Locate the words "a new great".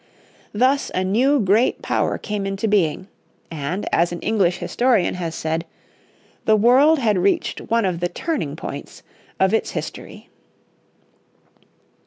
0.95-1.83